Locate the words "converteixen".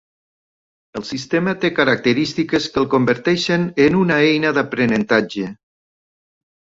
2.93-3.67